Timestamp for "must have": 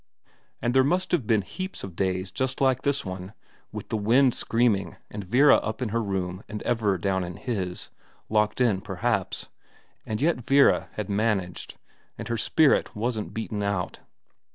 0.83-1.27